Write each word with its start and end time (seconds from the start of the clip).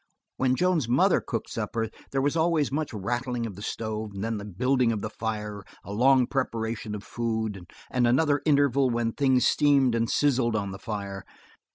When 0.37 0.55
Joan's 0.55 0.89
mother 0.89 1.21
cooked 1.21 1.51
supper 1.51 1.91
there 2.09 2.23
was 2.23 2.35
always 2.35 2.71
much 2.71 2.91
rattling 2.91 3.45
of 3.45 3.55
the 3.55 3.61
stove, 3.61 4.13
then 4.15 4.37
the 4.39 4.45
building 4.45 4.91
of 4.91 5.01
the 5.03 5.11
fire, 5.11 5.63
a 5.83 5.93
long 5.93 6.25
preparation 6.25 6.95
of 6.95 7.03
food, 7.03 7.69
and 7.91 8.07
another 8.07 8.41
interval 8.43 8.89
when 8.89 9.11
things 9.11 9.45
steamed 9.45 9.93
and 9.93 10.09
sizzled 10.09 10.55
on 10.55 10.71
the 10.71 10.79
fire. 10.79 11.23